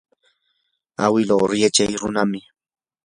awilu 1.03 1.37
yachaw 1.61 1.91
runam. 2.01 2.31